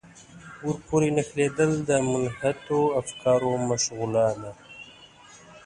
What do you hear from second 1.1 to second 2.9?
نښلېدل د منحطو